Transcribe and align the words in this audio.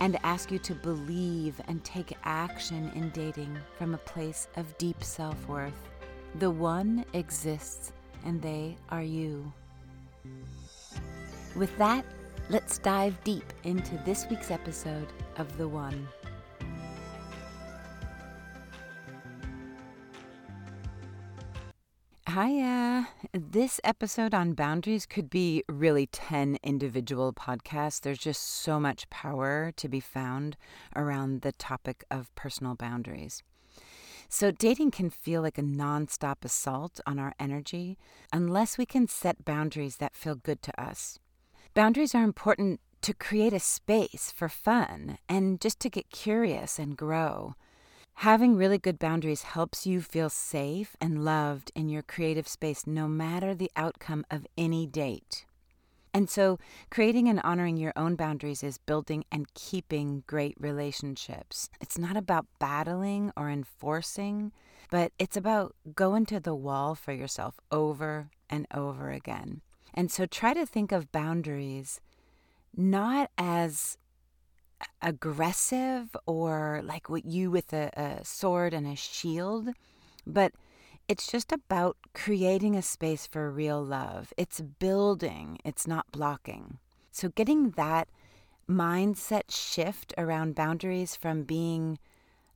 and 0.00 0.18
ask 0.22 0.50
you 0.50 0.58
to 0.60 0.74
believe 0.74 1.60
and 1.68 1.82
take 1.84 2.16
action 2.24 2.90
in 2.94 3.10
dating 3.10 3.56
from 3.78 3.94
a 3.94 3.98
place 3.98 4.48
of 4.56 4.76
deep 4.78 5.02
self 5.02 5.48
worth. 5.48 5.88
The 6.36 6.50
one 6.50 7.04
exists, 7.14 7.92
and 8.24 8.40
they 8.42 8.76
are 8.90 9.02
you. 9.02 9.52
With 11.54 11.76
that, 11.78 12.04
let's 12.50 12.78
dive 12.78 13.22
deep 13.24 13.52
into 13.64 13.96
this 14.04 14.26
week's 14.28 14.50
episode 14.50 15.08
of 15.38 15.56
The 15.56 15.66
One. 15.66 16.06
Hiya. 22.36 23.08
This 23.32 23.80
episode 23.82 24.34
on 24.34 24.52
boundaries 24.52 25.06
could 25.06 25.30
be 25.30 25.64
really 25.70 26.06
10 26.08 26.58
individual 26.62 27.32
podcasts. 27.32 28.02
There's 28.02 28.18
just 28.18 28.42
so 28.42 28.78
much 28.78 29.08
power 29.08 29.72
to 29.74 29.88
be 29.88 30.00
found 30.00 30.58
around 30.94 31.40
the 31.40 31.52
topic 31.52 32.04
of 32.10 32.34
personal 32.34 32.74
boundaries. 32.74 33.42
So, 34.28 34.50
dating 34.50 34.90
can 34.90 35.08
feel 35.08 35.40
like 35.40 35.56
a 35.56 35.62
nonstop 35.62 36.44
assault 36.44 37.00
on 37.06 37.18
our 37.18 37.32
energy 37.40 37.96
unless 38.30 38.76
we 38.76 38.84
can 38.84 39.08
set 39.08 39.46
boundaries 39.46 39.96
that 39.96 40.14
feel 40.14 40.34
good 40.34 40.60
to 40.60 40.78
us. 40.78 41.18
Boundaries 41.72 42.14
are 42.14 42.22
important 42.22 42.80
to 43.00 43.14
create 43.14 43.54
a 43.54 43.60
space 43.60 44.30
for 44.30 44.50
fun 44.50 45.16
and 45.26 45.58
just 45.58 45.80
to 45.80 45.88
get 45.88 46.10
curious 46.10 46.78
and 46.78 46.98
grow. 46.98 47.54
Having 48.20 48.56
really 48.56 48.78
good 48.78 48.98
boundaries 48.98 49.42
helps 49.42 49.86
you 49.86 50.00
feel 50.00 50.30
safe 50.30 50.96
and 51.02 51.22
loved 51.22 51.70
in 51.74 51.90
your 51.90 52.00
creative 52.00 52.48
space 52.48 52.86
no 52.86 53.06
matter 53.06 53.54
the 53.54 53.70
outcome 53.76 54.24
of 54.30 54.46
any 54.56 54.86
date. 54.86 55.44
And 56.14 56.30
so, 56.30 56.58
creating 56.90 57.28
and 57.28 57.40
honoring 57.44 57.76
your 57.76 57.92
own 57.94 58.16
boundaries 58.16 58.62
is 58.62 58.78
building 58.78 59.24
and 59.30 59.52
keeping 59.52 60.24
great 60.26 60.56
relationships. 60.58 61.68
It's 61.78 61.98
not 61.98 62.16
about 62.16 62.46
battling 62.58 63.32
or 63.36 63.50
enforcing, 63.50 64.50
but 64.90 65.12
it's 65.18 65.36
about 65.36 65.74
going 65.94 66.24
to 66.26 66.40
the 66.40 66.54
wall 66.54 66.94
for 66.94 67.12
yourself 67.12 67.60
over 67.70 68.30
and 68.48 68.66
over 68.72 69.10
again. 69.10 69.60
And 69.92 70.10
so, 70.10 70.24
try 70.24 70.54
to 70.54 70.64
think 70.64 70.90
of 70.90 71.12
boundaries 71.12 72.00
not 72.74 73.30
as 73.36 73.98
aggressive 75.02 76.16
or 76.26 76.80
like 76.84 77.08
what 77.08 77.24
you 77.24 77.50
with 77.50 77.72
a, 77.72 77.90
a 77.96 78.24
sword 78.24 78.74
and 78.74 78.86
a 78.86 78.96
shield, 78.96 79.68
but 80.26 80.52
it's 81.08 81.30
just 81.30 81.52
about 81.52 81.96
creating 82.14 82.74
a 82.74 82.82
space 82.82 83.26
for 83.26 83.50
real 83.50 83.82
love. 83.82 84.32
It's 84.36 84.60
building, 84.60 85.58
it's 85.64 85.86
not 85.86 86.10
blocking. 86.10 86.78
So, 87.12 87.28
getting 87.28 87.70
that 87.70 88.08
mindset 88.68 89.44
shift 89.48 90.12
around 90.18 90.54
boundaries 90.54 91.14
from 91.14 91.44
being 91.44 91.98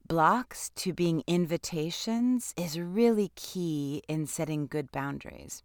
blocks 0.07 0.71
to 0.75 0.93
being 0.93 1.23
invitations 1.29 2.53
is 2.57 2.81
really 2.81 3.31
key 3.37 4.03
in 4.09 4.27
setting 4.27 4.67
good 4.67 4.91
boundaries. 4.91 5.63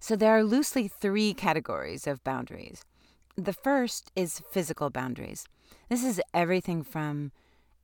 So, 0.00 0.16
there 0.16 0.36
are 0.36 0.42
loosely 0.42 0.88
three 0.88 1.32
categories 1.32 2.06
of 2.06 2.24
boundaries. 2.24 2.84
The 3.38 3.52
first 3.52 4.10
is 4.16 4.42
physical 4.50 4.90
boundaries. 4.90 5.46
This 5.88 6.02
is 6.02 6.20
everything 6.34 6.82
from 6.82 7.30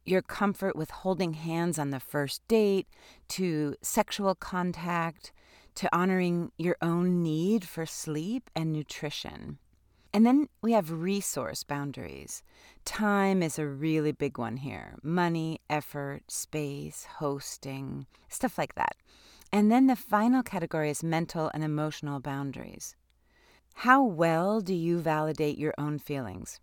your 0.04 0.20
comfort 0.20 0.74
with 0.74 0.90
holding 0.90 1.34
hands 1.34 1.78
on 1.78 1.90
the 1.90 2.00
first 2.00 2.42
date 2.48 2.88
to 3.28 3.76
sexual 3.80 4.34
contact 4.34 5.32
to 5.76 5.88
honoring 5.96 6.50
your 6.58 6.76
own 6.82 7.22
need 7.22 7.64
for 7.64 7.86
sleep 7.86 8.50
and 8.56 8.72
nutrition. 8.72 9.58
And 10.12 10.26
then 10.26 10.48
we 10.60 10.72
have 10.72 10.90
resource 10.90 11.62
boundaries. 11.62 12.42
Time 12.84 13.40
is 13.40 13.56
a 13.56 13.64
really 13.64 14.10
big 14.10 14.38
one 14.38 14.56
here 14.56 14.96
money, 15.04 15.60
effort, 15.70 16.32
space, 16.32 17.06
hosting, 17.18 18.06
stuff 18.28 18.58
like 18.58 18.74
that. 18.74 18.96
And 19.52 19.70
then 19.70 19.86
the 19.86 19.94
final 19.94 20.42
category 20.42 20.90
is 20.90 21.04
mental 21.04 21.48
and 21.54 21.62
emotional 21.62 22.18
boundaries. 22.18 22.96
How 23.78 24.02
well 24.02 24.60
do 24.60 24.74
you 24.74 24.98
validate 24.98 25.58
your 25.58 25.74
own 25.76 25.98
feelings? 25.98 26.60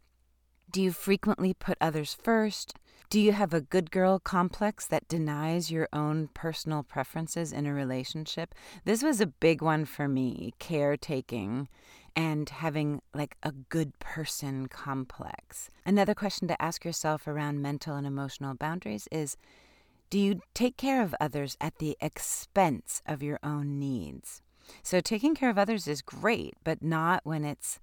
Do 0.72 0.82
you 0.82 0.92
frequently 0.92 1.54
put 1.54 1.78
others 1.80 2.14
first? 2.14 2.76
Do 3.10 3.20
you 3.20 3.34
have 3.34 3.54
a 3.54 3.62
good 3.62 3.92
girl 3.92 4.20
complex 4.20 4.88
that 4.88 5.08
denies 5.10 5.70
your 5.70 5.90
own 5.92 6.30
personal 6.34 6.82
preferences 6.82 7.52
in 7.52 7.68
a 7.68 7.74
relationship? 7.74 8.56
This 8.86 9.04
was 9.04 9.20
a 9.20 9.28
big 9.28 9.62
one 9.62 9.84
for 9.84 10.08
me 10.08 10.54
caretaking 10.60 11.68
and 12.16 12.50
having 12.50 13.02
like 13.14 13.36
a 13.44 13.52
good 13.52 14.00
person 14.00 14.68
complex. 14.68 15.70
Another 15.86 16.16
question 16.16 16.48
to 16.48 16.62
ask 16.62 16.86
yourself 16.86 17.28
around 17.28 17.62
mental 17.62 17.98
and 17.98 18.08
emotional 18.08 18.56
boundaries 18.56 19.10
is 19.12 19.36
do 20.10 20.18
you 20.18 20.42
take 20.54 20.78
care 20.78 21.02
of 21.02 21.14
others 21.20 21.58
at 21.62 21.78
the 21.80 21.98
expense 22.02 23.02
of 23.06 23.22
your 23.22 23.40
own 23.44 23.78
needs? 23.78 24.42
So, 24.84 25.00
taking 25.00 25.36
care 25.36 25.50
of 25.50 25.58
others 25.58 25.88
is 25.88 26.02
great, 26.02 26.56
but 26.64 26.82
not 26.82 27.22
when 27.24 27.44
it's 27.44 27.80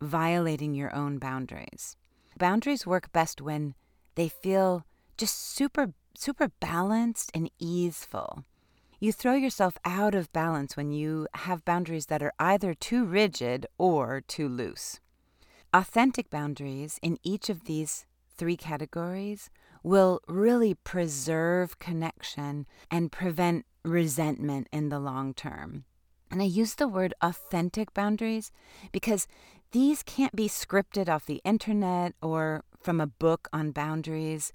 violating 0.00 0.74
your 0.74 0.94
own 0.94 1.18
boundaries. 1.18 1.96
Boundaries 2.38 2.86
work 2.86 3.12
best 3.12 3.40
when 3.40 3.74
they 4.14 4.28
feel 4.28 4.84
just 5.16 5.38
super, 5.38 5.92
super 6.16 6.50
balanced 6.60 7.30
and 7.34 7.50
easeful. 7.58 8.44
You 9.00 9.12
throw 9.12 9.34
yourself 9.34 9.76
out 9.84 10.14
of 10.14 10.32
balance 10.32 10.76
when 10.76 10.90
you 10.92 11.28
have 11.34 11.64
boundaries 11.64 12.06
that 12.06 12.22
are 12.22 12.32
either 12.38 12.74
too 12.74 13.04
rigid 13.04 13.66
or 13.78 14.20
too 14.20 14.48
loose. 14.48 15.00
Authentic 15.72 16.30
boundaries 16.30 16.98
in 17.02 17.18
each 17.22 17.50
of 17.50 17.64
these 17.64 18.06
three 18.36 18.56
categories 18.56 19.50
will 19.82 20.20
really 20.26 20.74
preserve 20.74 21.78
connection 21.78 22.66
and 22.90 23.12
prevent 23.12 23.66
resentment 23.84 24.68
in 24.72 24.88
the 24.88 24.98
long 24.98 25.34
term. 25.34 25.84
And 26.34 26.42
I 26.42 26.46
use 26.46 26.74
the 26.74 26.88
word 26.88 27.14
authentic 27.22 27.94
boundaries 27.94 28.50
because 28.90 29.28
these 29.70 30.02
can't 30.02 30.34
be 30.34 30.48
scripted 30.48 31.08
off 31.08 31.26
the 31.26 31.40
internet 31.44 32.14
or 32.20 32.64
from 32.80 33.00
a 33.00 33.06
book 33.06 33.46
on 33.52 33.70
boundaries. 33.70 34.50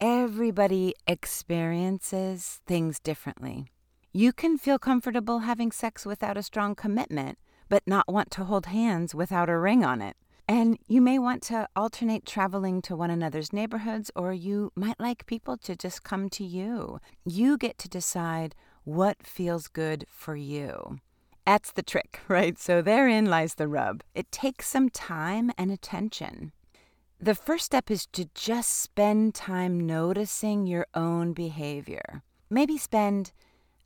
Everybody 0.00 0.92
experiences 1.06 2.58
things 2.66 2.98
differently. 2.98 3.66
You 4.12 4.32
can 4.32 4.58
feel 4.58 4.80
comfortable 4.80 5.38
having 5.38 5.70
sex 5.70 6.04
without 6.04 6.36
a 6.36 6.42
strong 6.42 6.74
commitment, 6.74 7.38
but 7.68 7.84
not 7.86 8.12
want 8.12 8.32
to 8.32 8.42
hold 8.42 8.66
hands 8.66 9.14
without 9.14 9.48
a 9.48 9.56
ring 9.56 9.84
on 9.84 10.02
it. 10.02 10.16
And 10.48 10.78
you 10.88 11.00
may 11.00 11.20
want 11.20 11.44
to 11.44 11.68
alternate 11.76 12.26
traveling 12.26 12.82
to 12.82 12.96
one 12.96 13.10
another's 13.10 13.52
neighborhoods, 13.52 14.10
or 14.16 14.32
you 14.32 14.72
might 14.74 14.98
like 14.98 15.26
people 15.26 15.56
to 15.58 15.76
just 15.76 16.02
come 16.02 16.28
to 16.30 16.42
you. 16.42 16.98
You 17.24 17.56
get 17.56 17.78
to 17.78 17.88
decide 17.88 18.56
what 18.82 19.24
feels 19.24 19.68
good 19.68 20.06
for 20.08 20.34
you. 20.34 20.98
That's 21.46 21.72
the 21.72 21.82
trick, 21.82 22.20
right? 22.28 22.58
So 22.58 22.82
therein 22.82 23.26
lies 23.26 23.54
the 23.54 23.68
rub. 23.68 24.02
It 24.14 24.30
takes 24.30 24.68
some 24.68 24.88
time 24.88 25.50
and 25.58 25.70
attention. 25.70 26.52
The 27.18 27.34
first 27.34 27.66
step 27.66 27.90
is 27.90 28.06
to 28.12 28.30
just 28.34 28.80
spend 28.80 29.34
time 29.34 29.86
noticing 29.86 30.66
your 30.66 30.86
own 30.94 31.34
behavior. 31.34 32.22
Maybe 32.48 32.78
spend 32.78 33.32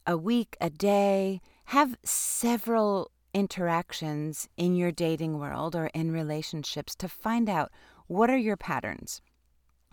a 0.07 0.17
week, 0.17 0.57
a 0.61 0.71
day, 0.71 1.41
have 1.67 1.97
several 2.05 3.11
interactions 3.33 4.49
in 4.57 4.77
your 4.77 4.93
dating 4.93 5.39
world 5.39 5.75
or 5.75 5.87
in 5.87 6.13
relationships 6.13 6.95
to 6.95 7.09
find 7.09 7.51
out 7.51 7.73
what 8.07 8.31
are 8.31 8.37
your 8.37 8.57
patterns. 8.57 9.21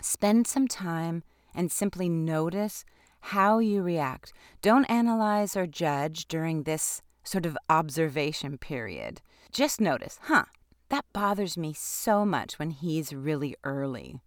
Spend 0.02 0.46
some 0.46 0.68
time 0.68 1.24
and 1.56 1.72
simply 1.72 2.10
notice 2.10 2.86
how 3.22 3.60
you 3.60 3.82
react. 3.82 4.34
Don't 4.62 4.86
analyze 4.86 5.56
or 5.56 5.66
judge 5.66 6.28
during 6.28 6.64
this 6.64 7.02
sort 7.24 7.46
of 7.46 7.58
observation 7.70 8.58
period. 8.58 9.22
Just 9.52 9.82
notice, 9.82 10.20
huh, 10.24 10.46
that 10.90 11.06
bothers 11.14 11.58
me 11.58 11.74
so 11.74 12.26
much 12.26 12.60
when 12.60 12.72
he's 12.72 13.14
really 13.14 13.56
early. 13.64 14.20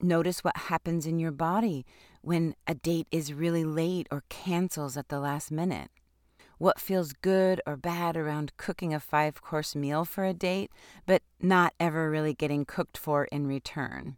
Notice 0.00 0.42
what 0.42 0.56
happens 0.56 1.06
in 1.06 1.18
your 1.18 1.30
body 1.30 1.84
when 2.22 2.54
a 2.66 2.74
date 2.74 3.06
is 3.10 3.34
really 3.34 3.64
late 3.64 4.06
or 4.10 4.24
cancels 4.28 4.96
at 4.96 5.08
the 5.08 5.20
last 5.20 5.50
minute. 5.50 5.90
What 6.58 6.80
feels 6.80 7.12
good 7.12 7.60
or 7.66 7.76
bad 7.76 8.16
around 8.16 8.56
cooking 8.56 8.92
a 8.92 9.00
five 9.00 9.40
course 9.40 9.74
meal 9.74 10.04
for 10.04 10.24
a 10.24 10.34
date, 10.34 10.70
but 11.06 11.22
not 11.40 11.72
ever 11.80 12.10
really 12.10 12.34
getting 12.34 12.64
cooked 12.64 12.98
for 12.98 13.24
in 13.26 13.46
return? 13.46 14.16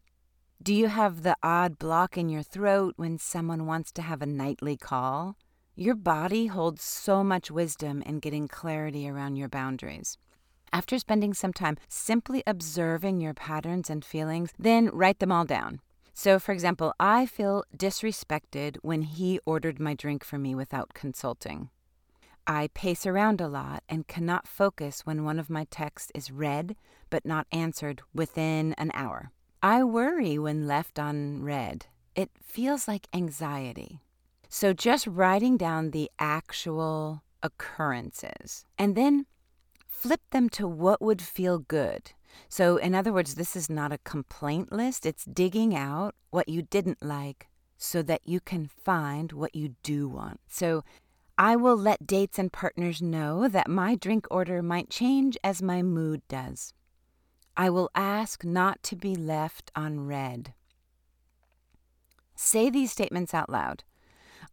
Do 0.61 0.73
you 0.73 0.87
have 0.87 1.23
the 1.23 1.35
odd 1.43 1.77
block 1.77 2.17
in 2.17 2.29
your 2.29 2.43
throat 2.43 2.93
when 2.95 3.17
someone 3.17 3.65
wants 3.65 3.91
to 3.93 4.01
have 4.01 4.21
a 4.21 4.25
nightly 4.25 4.77
call? 4.77 5.37
Your 5.75 5.95
body 5.95 6.45
holds 6.45 6.83
so 6.83 7.23
much 7.23 7.49
wisdom 7.49 8.03
in 8.03 8.19
getting 8.19 8.47
clarity 8.47 9.09
around 9.09 9.37
your 9.37 9.49
boundaries. 9.49 10.19
After 10.71 10.99
spending 10.99 11.33
some 11.33 11.51
time 11.51 11.77
simply 11.87 12.43
observing 12.45 13.21
your 13.21 13.33
patterns 13.33 13.89
and 13.89 14.05
feelings, 14.05 14.51
then 14.59 14.91
write 14.93 15.17
them 15.17 15.31
all 15.31 15.45
down. 15.45 15.81
So, 16.13 16.37
for 16.37 16.51
example, 16.51 16.93
I 16.99 17.25
feel 17.25 17.63
disrespected 17.75 18.77
when 18.83 19.01
he 19.01 19.39
ordered 19.47 19.79
my 19.79 19.95
drink 19.95 20.23
for 20.23 20.37
me 20.37 20.53
without 20.53 20.93
consulting. 20.93 21.71
I 22.45 22.69
pace 22.75 23.07
around 23.07 23.41
a 23.41 23.47
lot 23.47 23.81
and 23.89 24.07
cannot 24.07 24.47
focus 24.47 25.07
when 25.07 25.23
one 25.23 25.39
of 25.39 25.49
my 25.49 25.65
texts 25.71 26.11
is 26.13 26.29
read 26.29 26.75
but 27.09 27.25
not 27.25 27.47
answered 27.51 28.03
within 28.13 28.73
an 28.73 28.91
hour. 28.93 29.31
I 29.63 29.83
worry 29.83 30.37
when 30.37 30.67
left 30.67 30.99
unread. 30.99 31.87
It 32.15 32.29
feels 32.43 32.87
like 32.87 33.07
anxiety. 33.11 34.01
So, 34.55 34.71
just 34.71 35.07
writing 35.07 35.57
down 35.57 35.89
the 35.89 36.11
actual 36.19 37.23
occurrences 37.41 38.67
and 38.77 38.95
then 38.95 39.25
flip 39.87 40.21
them 40.29 40.47
to 40.49 40.67
what 40.67 41.01
would 41.01 41.23
feel 41.23 41.57
good. 41.57 42.11
So, 42.49 42.77
in 42.77 42.93
other 42.93 43.11
words, 43.11 43.33
this 43.33 43.55
is 43.55 43.67
not 43.67 43.91
a 43.91 43.97
complaint 43.97 44.71
list, 44.71 45.07
it's 45.07 45.25
digging 45.25 45.75
out 45.75 46.13
what 46.29 46.49
you 46.49 46.61
didn't 46.61 47.01
like 47.01 47.49
so 47.79 48.03
that 48.03 48.27
you 48.27 48.39
can 48.39 48.67
find 48.67 49.31
what 49.31 49.55
you 49.55 49.73
do 49.81 50.07
want. 50.07 50.39
So, 50.47 50.83
I 51.35 51.55
will 51.55 51.75
let 51.75 52.05
dates 52.05 52.37
and 52.37 52.53
partners 52.53 53.01
know 53.01 53.47
that 53.47 53.67
my 53.67 53.95
drink 53.95 54.27
order 54.29 54.61
might 54.61 54.91
change 54.91 55.35
as 55.43 55.63
my 55.63 55.81
mood 55.81 56.21
does. 56.27 56.75
I 57.57 57.71
will 57.71 57.89
ask 57.95 58.43
not 58.43 58.83
to 58.83 58.95
be 58.95 59.15
left 59.15 59.71
unread. 59.75 60.53
Say 62.35 62.69
these 62.69 62.91
statements 62.91 63.33
out 63.33 63.49
loud. 63.49 63.83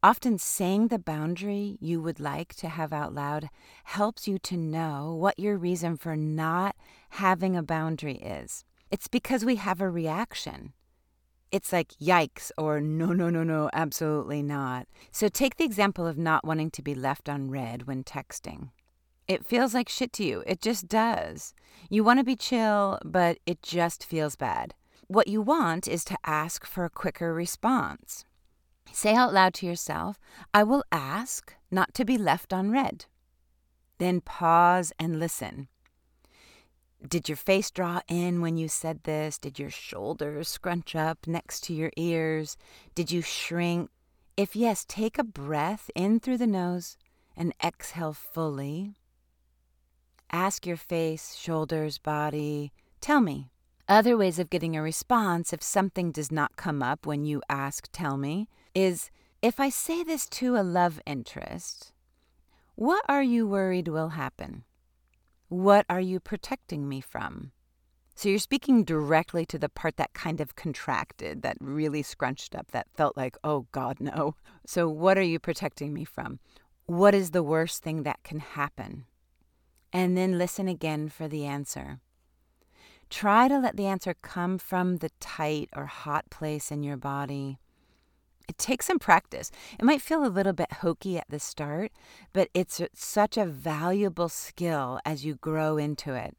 Often 0.03 0.39
saying 0.39 0.89
the 0.89 0.99
boundary 0.99 1.77
you 1.79 2.01
would 2.01 2.21
like 2.21 2.55
to 2.55 2.71
have 2.71 2.91
out 2.91 3.13
loud 3.13 3.51
helps 3.85 4.27
you 4.27 4.39
to 4.39 4.57
know 4.57 5.15
what 5.15 5.39
your 5.39 5.59
reason 5.59 5.99
for 5.99 6.17
not 6.17 6.75
having 7.11 7.55
a 7.55 7.63
boundary 7.63 8.17
is. 8.17 8.65
It's 8.91 9.09
because 9.09 9.45
we 9.45 9.57
have 9.57 9.83
a 9.83 9.91
reaction. 9.91 10.73
It's 11.53 11.71
like 11.71 11.93
yikes 12.01 12.51
or 12.57 12.81
no, 12.81 13.13
no, 13.13 13.29
no, 13.29 13.43
no, 13.45 13.69
absolutely 13.75 14.43
not. 14.43 14.87
So 15.13 15.29
take 15.29 15.57
the 15.57 15.65
example 15.65 16.07
of 16.07 16.17
not 16.17 16.47
wanting 16.47 16.71
to 16.71 16.83
be 16.83 16.95
left 16.95 17.29
unread 17.29 17.87
when 17.87 18.03
texting. 18.03 18.71
It 19.29 19.45
feels 19.45 19.75
like 19.75 19.91
shit 19.91 20.15
to 20.15 20.25
you. 20.25 20.43
It 20.47 20.63
just 20.63 20.89
does. 20.89 21.53
You 21.91 22.05
want 22.05 22.21
to 22.21 22.25
be 22.25 22.37
chill, 22.37 22.99
but 23.05 23.37
it 23.45 23.63
just 23.63 24.03
feels 24.03 24.35
bad. 24.35 24.73
What 25.09 25.29
you 25.29 25.43
want 25.43 25.87
is 25.87 26.05
to 26.05 26.17
ask 26.25 26.65
for 26.65 26.87
a 26.87 26.91
quicker 26.91 27.35
response. 27.35 28.25
Say 28.93 29.15
out 29.15 29.33
loud 29.33 29.55
to 29.55 29.67
yourself, 29.67 30.19
I 30.53 30.63
will 30.63 30.85
ask 30.91 31.55
not 31.71 31.95
to 31.95 32.05
be 32.05 32.19
left 32.19 32.53
unread. 32.53 33.07
Then 33.99 34.21
pause 34.21 34.93
and 34.99 35.19
listen. 35.19 35.69
Did 37.07 37.29
your 37.29 37.37
face 37.37 37.71
draw 37.71 38.01
in 38.09 38.41
when 38.41 38.57
you 38.57 38.69
said 38.69 39.05
this? 39.05 39.39
Did 39.39 39.59
your 39.59 39.71
shoulders 39.71 40.49
scrunch 40.49 40.95
up 40.95 41.27
next 41.27 41.65
to 41.65 41.75
your 41.75 41.91
ears? 41.97 42.57
Did 42.95 43.11
you 43.11 43.23
shrink? 43.23 43.91
If 44.37 44.55
yes, 44.55 44.85
take 44.87 45.19
a 45.19 45.25
breath 45.25 45.91
in 45.95 46.21
through 46.21 46.39
the 46.39 46.47
nose 46.47 46.97
and 47.37 47.55
exhale 47.65 48.13
fully. 48.13 48.95
Ask 50.31 50.67
your 50.67 50.77
face, 50.77 51.35
shoulders, 51.35 51.99
body, 51.99 52.73
tell 53.01 53.21
me. 53.21 53.51
Other 53.89 54.17
ways 54.17 54.39
of 54.39 54.51
getting 54.51 54.77
a 54.77 54.83
response 54.83 55.53
if 55.53 55.63
something 55.63 56.13
does 56.13 56.31
not 56.31 56.57
come 56.57 56.83
up 56.83 57.07
when 57.07 57.25
you 57.25 57.43
ask, 57.49 57.89
tell 57.93 58.17
me, 58.17 58.49
is 58.75 59.11
if 59.43 59.59
I 59.59 59.69
say 59.69 60.03
this 60.03 60.29
to 60.31 60.57
a 60.57 60.63
love 60.63 61.01
interest, 61.07 61.93
what 62.75 63.05
are 63.09 63.23
you 63.23 63.47
worried 63.47 63.89
will 63.89 64.11
happen? 64.11 64.65
What 65.49 65.87
are 65.89 66.01
you 66.01 66.21
protecting 66.21 66.89
me 66.89 67.01
from? 67.01 67.53
So 68.15 68.29
you're 68.29 68.39
speaking 68.39 68.85
directly 68.85 69.47
to 69.47 69.59
the 69.59 69.71
part 69.71 69.97
that 69.97 70.13
kind 70.13 70.41
of 70.41 70.55
contracted, 70.55 71.43
that 71.43 71.57
really 71.59 72.03
scrunched 72.03 72.55
up, 72.55 72.71
that 72.73 72.87
felt 72.95 73.17
like, 73.17 73.37
oh 73.43 73.67
God, 73.73 73.97
no. 73.99 74.35
So 74.67 74.89
what 74.89 75.17
are 75.17 75.23
you 75.23 75.39
protecting 75.39 75.95
me 75.95 76.05
from? 76.05 76.39
What 76.85 77.15
is 77.15 77.31
the 77.31 77.43
worst 77.43 77.83
thing 77.83 78.03
that 78.03 78.23
can 78.23 78.41
happen? 78.41 79.07
And 79.93 80.17
then 80.17 80.39
listen 80.39 80.69
again 80.69 81.09
for 81.09 81.29
the 81.29 81.47
answer. 81.47 82.01
Try 83.09 83.49
to 83.49 83.59
let 83.59 83.77
the 83.77 83.87
answer 83.87 84.15
come 84.23 84.59
from 84.59 84.99
the 84.99 85.11
tight 85.19 85.71
or 85.75 85.87
hot 85.87 86.29
place 86.31 86.71
in 86.71 86.83
your 86.83 86.97
body 86.97 87.59
it 88.51 88.59
takes 88.59 88.87
some 88.87 88.99
practice. 88.99 89.53
It 89.79 89.85
might 89.85 90.03
feel 90.03 90.25
a 90.25 90.27
little 90.27 90.53
bit 90.53 90.73
hokey 90.73 91.17
at 91.17 91.31
the 91.31 91.39
start, 91.39 91.93
but 92.33 92.49
it's 92.53 92.83
such 92.93 93.37
a 93.37 93.47
valuable 93.47 94.29
skill 94.29 94.99
as 95.05 95.25
you 95.25 95.37
grow 95.37 95.77
into 95.77 96.15
it. 96.15 96.37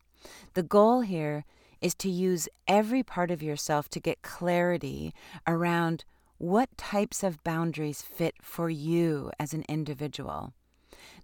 The 0.54 0.62
goal 0.62 1.02
here 1.02 1.46
is 1.80 1.96
to 1.96 2.10
use 2.10 2.50
every 2.68 3.02
part 3.02 3.32
of 3.32 3.42
yourself 3.42 3.88
to 3.92 4.02
get 4.02 4.24
clarity 4.24 5.14
around 5.48 6.04
what 6.38 6.76
types 6.78 7.24
of 7.24 7.42
boundaries 7.46 8.02
fit 8.02 8.36
for 8.42 8.70
you 8.70 9.32
as 9.40 9.54
an 9.54 9.64
individual. 9.70 10.52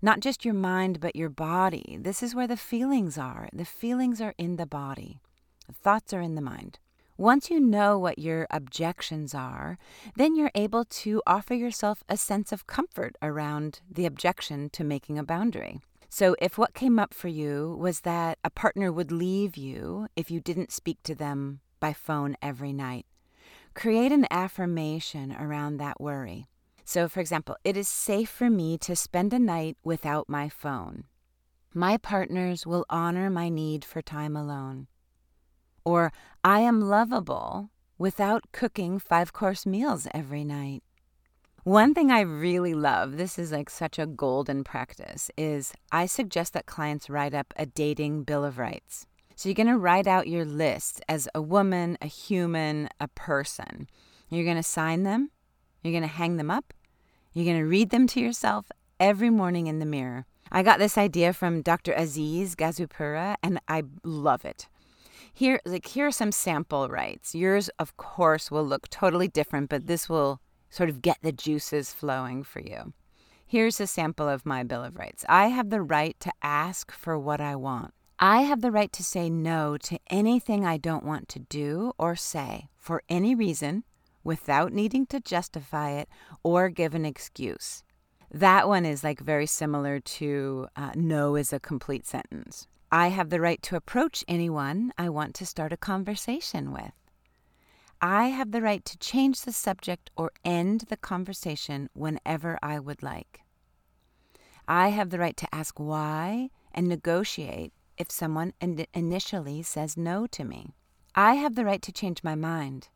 Not 0.01 0.21
just 0.21 0.45
your 0.45 0.53
mind, 0.53 1.01
but 1.01 1.17
your 1.17 1.29
body. 1.29 1.97
This 1.99 2.23
is 2.23 2.33
where 2.33 2.47
the 2.47 2.55
feelings 2.55 3.17
are. 3.17 3.49
The 3.51 3.65
feelings 3.65 4.21
are 4.21 4.35
in 4.37 4.55
the 4.55 4.65
body, 4.65 5.19
the 5.67 5.73
thoughts 5.73 6.13
are 6.13 6.21
in 6.21 6.35
the 6.35 6.41
mind. 6.41 6.79
Once 7.17 7.49
you 7.49 7.59
know 7.59 7.97
what 7.97 8.19
your 8.19 8.45
objections 8.51 9.33
are, 9.33 9.79
then 10.15 10.35
you're 10.35 10.51
able 10.53 10.85
to 10.85 11.19
offer 11.25 11.55
yourself 11.55 12.03
a 12.07 12.15
sense 12.15 12.51
of 12.51 12.67
comfort 12.67 13.15
around 13.23 13.79
the 13.89 14.05
objection 14.05 14.69
to 14.69 14.83
making 14.83 15.17
a 15.17 15.23
boundary. 15.23 15.81
So, 16.09 16.35
if 16.39 16.59
what 16.59 16.75
came 16.75 16.99
up 16.99 17.15
for 17.15 17.27
you 17.27 17.75
was 17.79 18.01
that 18.01 18.37
a 18.43 18.51
partner 18.51 18.91
would 18.91 19.11
leave 19.11 19.57
you 19.57 20.07
if 20.15 20.29
you 20.29 20.39
didn't 20.39 20.71
speak 20.71 21.01
to 21.03 21.15
them 21.15 21.59
by 21.79 21.91
phone 21.91 22.37
every 22.39 22.71
night, 22.71 23.07
create 23.73 24.11
an 24.11 24.27
affirmation 24.29 25.35
around 25.35 25.77
that 25.77 25.99
worry. 25.99 26.47
So, 26.85 27.09
for 27.09 27.19
example, 27.19 27.57
it 27.63 27.75
is 27.75 27.87
safe 27.87 28.29
for 28.29 28.49
me 28.49 28.77
to 28.77 28.95
spend 28.95 29.33
a 29.33 29.39
night 29.39 29.75
without 29.83 30.29
my 30.29 30.49
phone. 30.49 31.05
My 31.73 31.97
partners 31.97 32.65
will 32.65 32.85
honor 32.89 33.29
my 33.29 33.49
need 33.49 33.83
for 33.83 34.01
time 34.01 34.35
alone. 34.35 34.87
Or, 35.87 36.11
I 36.43 36.59
am 36.59 36.81
lovable 36.81 37.69
without 37.97 38.51
cooking 38.51 38.99
five 38.99 39.31
course 39.31 39.65
meals 39.65 40.05
every 40.13 40.43
night. 40.43 40.83
One 41.63 41.93
thing 41.93 42.11
I 42.11 42.19
really 42.19 42.73
love, 42.73 43.15
this 43.15 43.39
is 43.39 43.53
like 43.53 43.69
such 43.69 43.97
a 43.97 44.05
golden 44.05 44.65
practice, 44.65 45.31
is 45.37 45.71
I 45.89 46.05
suggest 46.05 46.51
that 46.51 46.65
clients 46.65 47.09
write 47.09 47.33
up 47.33 47.53
a 47.55 47.65
dating 47.65 48.23
bill 48.23 48.43
of 48.43 48.57
rights. 48.57 49.07
So 49.37 49.47
you're 49.47 49.55
going 49.55 49.67
to 49.67 49.77
write 49.77 50.07
out 50.07 50.27
your 50.27 50.43
list 50.43 50.99
as 51.07 51.29
a 51.33 51.41
woman, 51.41 51.97
a 52.01 52.07
human, 52.07 52.89
a 52.99 53.07
person. 53.07 53.87
You're 54.27 54.43
going 54.43 54.57
to 54.57 54.63
sign 54.63 55.03
them, 55.03 55.31
you're 55.83 55.93
going 55.93 56.01
to 56.01 56.19
hang 56.19 56.35
them 56.35 56.51
up, 56.51 56.73
you're 57.31 57.45
going 57.45 57.63
to 57.63 57.63
read 57.63 57.91
them 57.91 58.07
to 58.07 58.19
yourself 58.19 58.73
every 58.99 59.29
morning 59.29 59.67
in 59.67 59.79
the 59.79 59.85
mirror. 59.85 60.25
I 60.51 60.63
got 60.63 60.79
this 60.79 60.97
idea 60.97 61.31
from 61.31 61.61
Dr. 61.61 61.93
Aziz 61.93 62.55
Gazipura, 62.55 63.37
and 63.41 63.61
I 63.69 63.83
love 64.03 64.43
it. 64.43 64.67
Here, 65.37 65.61
like 65.65 65.85
here 65.85 66.07
are 66.07 66.11
some 66.11 66.31
sample 66.31 66.89
rights. 66.89 67.35
Yours, 67.35 67.69
of 67.77 67.95
course, 67.95 68.49
will 68.49 68.65
look 68.65 68.89
totally 68.89 69.27
different, 69.27 69.69
but 69.69 69.85
this 69.85 70.09
will 70.09 70.41
sort 70.71 70.89
of 70.89 71.03
get 71.03 71.19
the 71.21 71.31
juices 71.31 71.93
flowing 71.93 72.43
for 72.43 72.59
you. 72.59 72.91
Here's 73.45 73.79
a 73.79 73.85
sample 73.85 74.27
of 74.27 74.47
my 74.47 74.63
Bill 74.63 74.83
of 74.83 74.97
Rights. 74.97 75.23
I 75.29 75.49
have 75.49 75.69
the 75.69 75.83
right 75.83 76.19
to 76.21 76.33
ask 76.41 76.91
for 76.91 77.19
what 77.19 77.39
I 77.39 77.55
want. 77.55 77.93
I 78.17 78.41
have 78.49 78.61
the 78.61 78.71
right 78.71 78.91
to 78.93 79.03
say 79.03 79.29
no 79.29 79.77
to 79.77 79.99
anything 80.09 80.65
I 80.65 80.77
don't 80.77 81.05
want 81.05 81.29
to 81.29 81.39
do 81.39 81.93
or 81.99 82.15
say 82.15 82.69
for 82.75 83.03
any 83.07 83.35
reason 83.35 83.83
without 84.23 84.73
needing 84.73 85.05
to 85.05 85.19
justify 85.19 85.91
it 85.91 86.09
or 86.41 86.69
give 86.69 86.95
an 86.95 87.05
excuse. 87.05 87.83
That 88.31 88.67
one 88.67 88.87
is 88.87 89.03
like 89.03 89.19
very 89.19 89.45
similar 89.45 89.99
to 89.99 90.67
uh, 90.75 90.93
no 90.95 91.35
is 91.35 91.53
a 91.53 91.59
complete 91.59 92.07
sentence. 92.07 92.65
I 92.91 93.09
have 93.09 93.29
the 93.29 93.41
right 93.41 93.61
to 93.63 93.75
approach 93.75 94.23
anyone 94.29 94.93
I 94.97 95.09
want 95.09 95.35
to 95.35 95.45
start 95.45 95.73
a 95.73 95.77
conversation 95.77 96.71
with. 96.71 96.93
I 97.99 98.27
have 98.27 98.51
the 98.51 98.61
right 98.61 98.85
to 98.85 98.97
change 98.97 99.41
the 99.41 99.51
subject 99.51 100.09
or 100.15 100.31
end 100.45 100.85
the 100.87 100.95
conversation 100.97 101.89
whenever 101.93 102.57
I 102.63 102.79
would 102.79 103.03
like. 103.03 103.41
I 104.67 104.89
have 104.89 105.09
the 105.09 105.19
right 105.19 105.35
to 105.35 105.53
ask 105.53 105.79
why 105.79 106.49
and 106.73 106.87
negotiate 106.87 107.73
if 107.97 108.09
someone 108.09 108.53
in- 108.61 108.85
initially 108.93 109.63
says 109.63 109.97
no 109.97 110.27
to 110.27 110.45
me. 110.45 110.73
I 111.15 111.35
have 111.35 111.55
the 111.55 111.65
right 111.65 111.81
to 111.81 111.91
change 111.91 112.23
my 112.23 112.35
mind. 112.35 112.89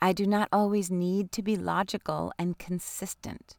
I 0.00 0.12
do 0.12 0.26
not 0.26 0.48
always 0.50 0.90
need 0.90 1.30
to 1.32 1.42
be 1.42 1.56
logical 1.56 2.32
and 2.38 2.58
consistent. 2.58 3.56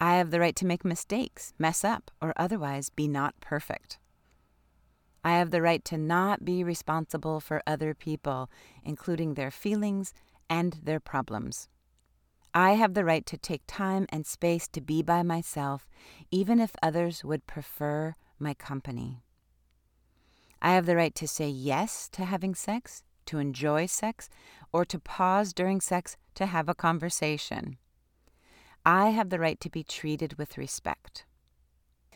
I 0.00 0.14
have 0.14 0.30
the 0.30 0.38
right 0.38 0.54
to 0.56 0.66
make 0.66 0.84
mistakes, 0.84 1.54
mess 1.58 1.82
up, 1.82 2.12
or 2.22 2.32
otherwise 2.36 2.90
be 2.90 3.08
not 3.08 3.34
perfect. 3.40 3.98
I 5.28 5.32
have 5.32 5.50
the 5.50 5.60
right 5.60 5.84
to 5.84 5.98
not 5.98 6.42
be 6.42 6.64
responsible 6.64 7.38
for 7.38 7.62
other 7.66 7.92
people, 7.92 8.50
including 8.82 9.34
their 9.34 9.50
feelings 9.50 10.14
and 10.48 10.80
their 10.82 11.00
problems. 11.00 11.68
I 12.54 12.72
have 12.76 12.94
the 12.94 13.04
right 13.04 13.26
to 13.26 13.36
take 13.36 13.60
time 13.66 14.06
and 14.08 14.24
space 14.24 14.66
to 14.68 14.80
be 14.80 15.02
by 15.02 15.22
myself, 15.22 15.86
even 16.30 16.60
if 16.60 16.74
others 16.82 17.24
would 17.24 17.46
prefer 17.46 18.16
my 18.38 18.54
company. 18.54 19.22
I 20.62 20.72
have 20.72 20.86
the 20.86 20.96
right 20.96 21.14
to 21.16 21.28
say 21.28 21.50
yes 21.50 22.08
to 22.12 22.24
having 22.24 22.54
sex, 22.54 23.02
to 23.26 23.36
enjoy 23.36 23.84
sex, 23.84 24.30
or 24.72 24.86
to 24.86 24.98
pause 24.98 25.52
during 25.52 25.82
sex 25.82 26.16
to 26.36 26.46
have 26.46 26.70
a 26.70 26.74
conversation. 26.74 27.76
I 28.86 29.10
have 29.10 29.28
the 29.28 29.38
right 29.38 29.60
to 29.60 29.68
be 29.68 29.84
treated 29.84 30.38
with 30.38 30.56
respect. 30.56 31.26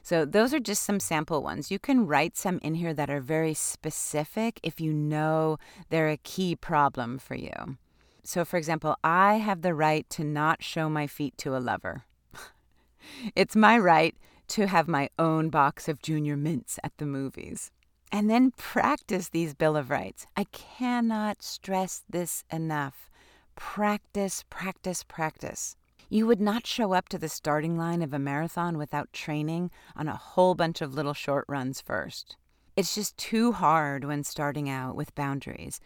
So, 0.03 0.25
those 0.25 0.53
are 0.53 0.59
just 0.59 0.83
some 0.83 0.99
sample 0.99 1.43
ones. 1.43 1.71
You 1.71 1.79
can 1.79 2.07
write 2.07 2.37
some 2.37 2.59
in 2.63 2.75
here 2.75 2.93
that 2.93 3.09
are 3.09 3.21
very 3.21 3.55
specific 3.55 4.59
if 4.63 4.81
you 4.81 4.93
know 4.93 5.59
they're 5.91 6.11
a 6.11 6.17
key 6.17 6.57
problem 6.57 7.19
for 7.19 7.37
you. 7.37 7.79
So, 8.25 8.45
for 8.45 8.57
example, 8.57 8.97
I 9.03 9.35
have 9.35 9.63
the 9.63 9.75
right 9.75 10.09
to 10.11 10.25
not 10.25 10.63
show 10.63 10.89
my 10.89 11.07
feet 11.07 11.37
to 11.39 11.57
a 11.57 11.59
lover. 11.59 12.05
it's 13.37 13.57
my 13.57 13.79
right 13.79 14.17
to 14.49 14.67
have 14.67 14.87
my 14.87 15.09
own 15.19 15.51
box 15.51 15.89
of 15.89 16.03
junior 16.03 16.37
mints 16.37 16.79
at 16.85 16.97
the 16.99 17.07
movies. 17.07 17.71
And 18.13 18.29
then 18.29 18.51
practice 18.51 19.31
these 19.31 19.55
Bill 19.55 19.77
of 19.77 19.89
Rights. 19.89 20.27
I 20.37 20.45
cannot 20.45 21.43
stress 21.43 22.03
this 22.09 22.45
enough. 22.53 23.09
Practice, 23.57 24.45
practice, 24.51 25.03
practice. 25.03 25.77
You 26.13 26.27
would 26.27 26.43
not 26.43 26.67
show 26.67 26.93
up 26.93 27.09
to 27.09 27.19
the 27.19 27.31
starting 27.31 27.79
line 27.79 28.03
of 28.03 28.13
a 28.13 28.19
marathon 28.19 28.77
without 28.77 29.15
training 29.15 29.71
on 29.97 30.09
a 30.09 30.15
whole 30.15 30.55
bunch 30.55 30.83
of 30.83 30.93
little 30.93 31.15
short 31.15 31.47
runs 31.49 31.81
first. 31.81 32.37
It's 32.77 32.95
just 32.95 33.17
too 33.17 33.53
hard 33.53 34.05
when 34.05 34.23
starting 34.23 34.69
out 34.69 34.95
with 34.95 35.15
boundaries 35.15 35.81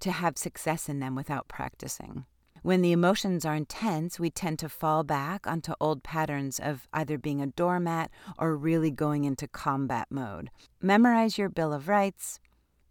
to 0.00 0.12
have 0.12 0.36
success 0.36 0.90
in 0.90 1.00
them 1.00 1.14
without 1.14 1.48
practicing. 1.48 2.26
When 2.60 2.82
the 2.82 2.92
emotions 2.92 3.46
are 3.46 3.54
intense, 3.54 4.20
we 4.20 4.28
tend 4.28 4.58
to 4.58 4.68
fall 4.68 5.02
back 5.02 5.46
onto 5.46 5.72
old 5.80 6.02
patterns 6.02 6.60
of 6.60 6.86
either 6.92 7.16
being 7.16 7.40
a 7.40 7.46
doormat 7.46 8.10
or 8.38 8.58
really 8.58 8.90
going 8.90 9.24
into 9.24 9.48
combat 9.48 10.08
mode. 10.10 10.50
Memorize 10.82 11.38
your 11.38 11.48
Bill 11.48 11.72
of 11.72 11.88
Rights, 11.88 12.38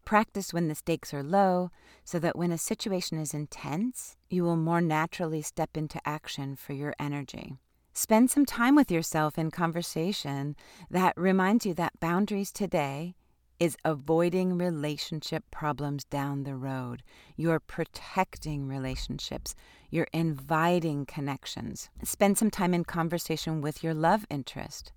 Practice 0.10 0.52
when 0.52 0.70
the 0.70 0.74
stakes 0.74 1.14
are 1.14 1.22
low 1.22 1.70
so 2.04 2.18
that 2.18 2.36
when 2.36 2.52
a 2.52 2.58
situation 2.58 3.20
is 3.20 3.32
intense, 3.32 4.18
you 4.28 4.44
will 4.44 4.56
more 4.56 4.82
naturally 4.82 5.44
step 5.44 5.78
into 5.78 6.02
action 6.04 6.56
for 6.56 6.74
your 6.74 6.96
energy. 7.00 7.58
Spend 7.94 8.32
some 8.32 8.44
time 8.44 8.74
with 8.74 8.90
yourself 8.90 9.38
in 9.38 9.52
conversation 9.52 10.56
that 10.90 11.14
reminds 11.16 11.64
you 11.64 11.76
that 11.76 12.00
boundaries 12.00 12.52
today 12.52 13.14
is 13.60 13.78
avoiding 13.86 14.58
relationship 14.58 15.44
problems 15.52 16.06
down 16.06 16.42
the 16.42 16.56
road. 16.56 17.04
You're 17.36 17.60
protecting 17.60 18.68
relationships. 18.68 19.54
You're 19.92 20.08
inviting 20.12 21.06
connections. 21.06 21.92
Spend 22.04 22.36
some 22.40 22.50
time 22.50 22.74
in 22.74 22.84
conversation 22.84 23.62
with 23.62 23.84
your 23.84 23.94
love 23.94 24.26
interest. 24.32 24.92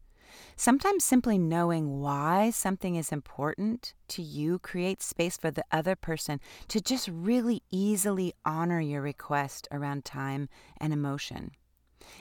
Sometimes 0.57 1.05
simply 1.05 1.39
knowing 1.39 2.01
why 2.01 2.51
something 2.51 2.97
is 2.97 3.13
important 3.13 3.95
to 4.09 4.23
you 4.23 4.59
creates 4.59 5.07
space 5.07 5.37
for 5.37 5.51
the 5.51 5.65
other 5.71 5.97
person 5.97 6.41
to 6.69 6.81
just 6.81 7.09
really 7.09 7.63
easily 7.71 8.33
honor 8.45 8.81
your 8.81 9.03
request 9.03 9.69
around 9.71 10.05
time 10.05 10.49
and 10.79 10.93
emotion. 10.93 11.53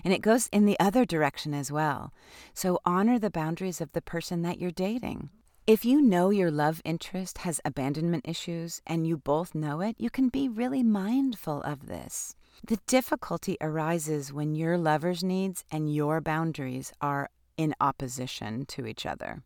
And 0.04 0.14
it 0.14 0.22
goes 0.22 0.48
in 0.48 0.66
the 0.66 0.80
other 0.80 1.06
direction 1.06 1.54
as 1.54 1.72
well. 1.72 2.14
So 2.54 2.80
honor 2.86 3.20
the 3.20 3.30
boundaries 3.30 3.82
of 3.82 3.92
the 3.94 4.02
person 4.02 4.42
that 4.44 4.60
you're 4.60 4.72
dating. 4.72 5.30
If 5.68 5.86
you 5.86 6.02
know 6.02 6.32
your 6.32 6.52
love 6.52 6.82
interest 6.84 7.40
has 7.40 7.62
abandonment 7.64 8.28
issues 8.28 8.82
and 8.88 9.06
you 9.08 9.16
both 9.16 9.54
know 9.54 9.80
it, 9.80 9.96
you 10.00 10.10
can 10.10 10.30
be 10.30 10.50
really 10.50 10.84
mindful 10.84 11.62
of 11.62 11.88
this. 11.88 12.36
The 12.66 12.80
difficulty 12.88 13.58
arises 13.62 14.34
when 14.34 14.56
your 14.56 14.78
lover's 14.78 15.24
needs 15.24 15.64
and 15.72 15.94
your 15.94 16.20
boundaries 16.20 16.92
are 17.00 17.30
in 17.58 17.76
opposition 17.80 18.66
to 18.68 18.86
each 18.86 19.06
other. 19.06 19.44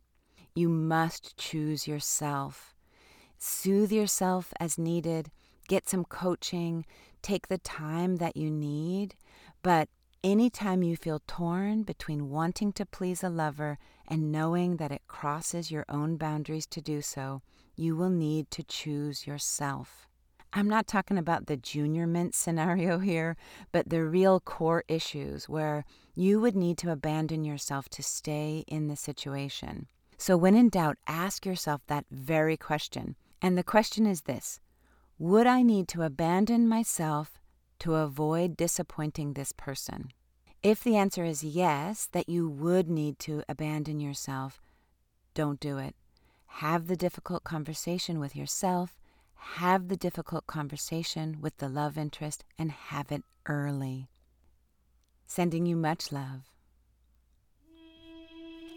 You 0.54 0.68
must 0.68 1.36
choose 1.36 1.86
yourself. 1.86 2.74
Soothe 3.38 3.92
yourself 3.92 4.52
as 4.58 4.78
needed. 4.78 5.30
Get 5.68 5.88
some 5.88 6.04
coaching. 6.04 6.86
Take 7.22 7.48
the 7.48 7.58
time 7.58 8.16
that 8.16 8.36
you 8.36 8.50
need. 8.50 9.14
But 9.62 9.88
anytime 10.24 10.82
you 10.82 10.96
feel 10.96 11.20
torn 11.26 11.82
between 11.82 12.30
wanting 12.30 12.72
to 12.72 12.86
please 12.86 13.22
a 13.22 13.28
lover 13.28 13.78
and 14.08 14.32
knowing 14.32 14.76
that 14.76 14.92
it 14.92 15.02
crosses 15.08 15.70
your 15.70 15.84
own 15.88 16.16
boundaries 16.16 16.66
to 16.66 16.80
do 16.80 17.02
so, 17.02 17.42
you 17.76 17.94
will 17.94 18.10
need 18.10 18.50
to 18.52 18.62
choose 18.62 19.26
yourself. 19.26 20.08
I'm 20.56 20.70
not 20.70 20.86
talking 20.86 21.18
about 21.18 21.48
the 21.48 21.58
junior 21.58 22.06
mint 22.06 22.34
scenario 22.34 22.98
here, 22.98 23.36
but 23.72 23.90
the 23.90 24.02
real 24.02 24.40
core 24.40 24.84
issues 24.88 25.50
where 25.50 25.84
you 26.14 26.40
would 26.40 26.56
need 26.56 26.78
to 26.78 26.90
abandon 26.90 27.44
yourself 27.44 27.90
to 27.90 28.02
stay 28.02 28.64
in 28.66 28.88
the 28.88 28.96
situation. 28.96 29.86
So, 30.16 30.34
when 30.38 30.56
in 30.56 30.70
doubt, 30.70 30.96
ask 31.06 31.44
yourself 31.44 31.82
that 31.88 32.06
very 32.10 32.56
question. 32.56 33.16
And 33.42 33.58
the 33.58 33.62
question 33.62 34.06
is 34.06 34.22
this 34.22 34.58
Would 35.18 35.46
I 35.46 35.60
need 35.60 35.88
to 35.88 36.00
abandon 36.00 36.66
myself 36.66 37.38
to 37.80 37.96
avoid 37.96 38.56
disappointing 38.56 39.34
this 39.34 39.52
person? 39.52 40.08
If 40.62 40.82
the 40.82 40.96
answer 40.96 41.22
is 41.22 41.44
yes, 41.44 42.08
that 42.12 42.30
you 42.30 42.48
would 42.48 42.88
need 42.88 43.18
to 43.18 43.44
abandon 43.46 44.00
yourself, 44.00 44.62
don't 45.34 45.60
do 45.60 45.76
it. 45.76 45.94
Have 46.46 46.86
the 46.86 46.96
difficult 46.96 47.44
conversation 47.44 48.18
with 48.18 48.34
yourself 48.34 48.96
have 49.36 49.88
the 49.88 49.96
difficult 49.96 50.46
conversation 50.46 51.38
with 51.40 51.56
the 51.58 51.68
love 51.68 51.96
interest 51.96 52.44
and 52.58 52.70
have 52.70 53.12
it 53.12 53.22
early. 53.46 54.08
Sending 55.26 55.66
you 55.66 55.76
much 55.76 56.12
love. 56.12 56.50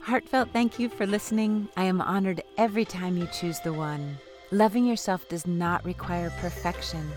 Heartfelt 0.01 0.50
thank 0.54 0.80
you 0.80 0.89
for 0.89 1.06
listening. 1.06 1.68
I 1.75 1.84
am 1.84 2.01
honored 2.01 2.42
every 2.58 2.86
time 2.86 3.18
you 3.18 3.28
choose 3.28 3.60
the 3.60 3.74
one. 3.74 4.18
Loving 4.51 4.86
yourself 4.86 5.28
does 5.30 5.46
not 5.46 5.86
require 5.86 6.32
perfection. 6.39 7.12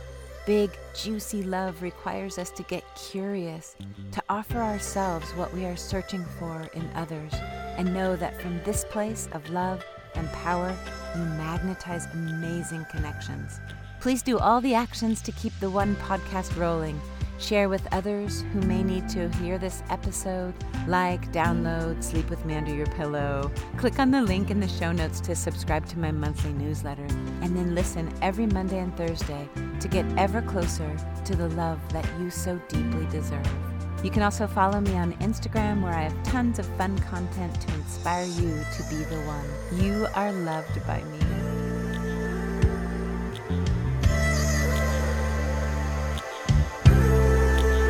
Big, 0.45 0.77
juicy 0.95 1.43
love 1.45 1.81
requires 1.83 2.37
us 2.37 2.51
to 2.51 2.65
get 2.65 2.85
curious, 2.97 3.77
to 4.11 4.23
offer 4.29 4.59
ourselves 4.59 5.31
what 5.33 5.55
we 5.55 5.65
are 5.65 5.77
searching 5.77 6.25
for 6.39 6.69
in 6.75 6.91
others, 6.95 7.33
and 7.77 7.95
know 7.95 8.17
that 8.17 8.43
from 8.43 8.61
this 8.65 8.85
place 8.91 9.29
of 9.33 9.49
love 9.51 9.85
and 10.15 10.31
power, 10.33 10.75
you 11.17 11.25
magnetize 11.25 12.07
amazing 12.15 12.85
connections. 12.87 13.61
Please 14.01 14.23
do 14.23 14.39
all 14.39 14.61
the 14.61 14.75
actions 14.75 15.23
to 15.23 15.33
keep 15.33 15.53
the 15.61 15.71
One 15.71 15.95
podcast 15.97 16.57
rolling. 16.57 17.01
Share 17.39 17.69
with 17.69 17.87
others 17.93 18.45
who 18.53 18.61
may 18.61 18.83
need 18.83 19.09
to 19.11 19.29
hear 19.37 19.59
this 19.59 19.83
episode. 19.91 20.55
Like, 20.87 21.33
download, 21.33 22.03
sleep 22.03 22.31
with 22.31 22.45
me 22.45 22.55
under 22.55 22.75
your 22.75 22.87
pillow. 22.87 23.51
Click 23.79 23.99
on 23.99 24.11
the 24.11 24.23
link 24.23 24.51
in 24.51 24.61
the 24.61 24.69
show 24.69 24.93
notes 24.93 25.21
to 25.23 25.35
subscribe 25.35 25.87
to 25.87 25.99
my 25.99 26.13
monthly 26.13 26.53
newsletter. 26.53 27.07
And 27.43 27.57
then 27.57 27.75
listen 27.75 28.13
every 28.23 28.47
Monday 28.47 28.79
and 28.79 28.97
Thursday 28.97 29.49
to 29.81 29.89
get 29.89 30.07
ever 30.17 30.43
closer 30.43 30.97
to 31.25 31.35
the 31.35 31.49
love 31.51 31.81
that 31.93 32.07
you 32.21 32.31
so 32.31 32.61
deeply 32.69 33.07
deserve. 33.07 33.72
You 34.03 34.11
can 34.11 34.23
also 34.23 34.49
follow 34.49 34.81
me 34.81 34.97
on 34.97 35.13
Instagram 35.15 35.83
where 35.83 35.95
I 35.95 36.03
have 36.03 36.23
tons 36.25 36.59
of 36.59 36.67
fun 36.77 36.99
content 37.01 37.61
to 37.61 37.75
inspire 37.75 38.27
you 38.27 38.65
to 38.77 38.83
be 38.91 38.97
the 39.05 39.21
one. 39.27 39.81
You 39.81 40.09
are 40.15 40.33
loved 40.33 40.85
by 40.87 41.03
me. 41.05 41.42